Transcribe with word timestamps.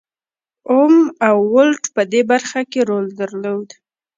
اوم 0.71 0.95
او 1.27 1.37
ولټ 1.53 1.83
په 1.95 2.01
دې 2.11 2.21
برخه 2.31 2.61
کې 2.71 2.79
رول 2.89 3.05
درلود. 3.21 3.69